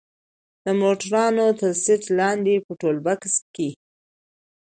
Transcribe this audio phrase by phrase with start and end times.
[0.65, 3.69] د موټروان تر سيټ لاندې په ټولبکس کښې.